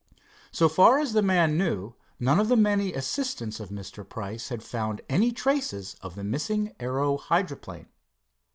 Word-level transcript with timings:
So 0.51 0.67
far 0.67 0.97
as 0.97 1.13
the 1.13 1.21
man 1.21 1.59
knew, 1.59 1.93
none 2.19 2.39
of 2.39 2.47
the 2.47 2.55
many 2.55 2.91
assistants 2.91 3.59
of 3.59 3.69
Mr. 3.69 4.03
Price 4.03 4.49
had 4.49 4.63
found 4.63 5.01
any 5.07 5.31
traces 5.31 5.95
of 6.01 6.15
the 6.15 6.23
missing 6.23 6.73
aero 6.79 7.17
hydroplane. 7.17 7.85